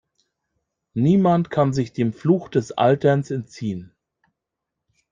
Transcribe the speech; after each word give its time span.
Niemand 0.95 1.51
kann 1.51 1.73
sich 1.73 1.93
dem 1.93 2.11
Fluch 2.11 2.49
des 2.49 2.71
Alterns 2.71 3.29
entziehen. 3.29 3.93